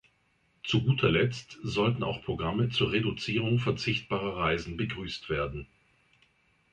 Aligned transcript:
Zu 0.63 0.83
guter 0.83 1.11
Letzt 1.11 1.59
sollten 1.61 2.01
auch 2.01 2.23
Programme 2.23 2.69
zur 2.69 2.91
Reduzierung 2.91 3.59
verzichtbarer 3.59 4.35
Reisen 4.35 4.75
begrüßt 4.75 5.29
werden. 5.29 5.67